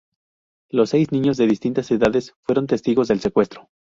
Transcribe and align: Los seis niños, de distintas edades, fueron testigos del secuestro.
Los 0.71 0.89
seis 0.89 1.11
niños, 1.11 1.37
de 1.37 1.45
distintas 1.45 1.91
edades, 1.91 2.33
fueron 2.41 2.65
testigos 2.65 3.07
del 3.07 3.19
secuestro. 3.19 3.69